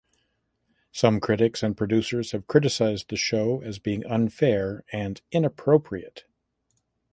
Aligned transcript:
Some 0.91 1.19
critics 1.19 1.61
and 1.61 1.77
producers 1.77 2.31
have 2.31 2.47
criticized 2.47 3.11
the 3.11 3.15
show 3.15 3.61
as 3.61 3.77
being 3.77 4.03
unfair 4.07 4.83
and 4.91 5.21
inappropriate. 5.31 6.23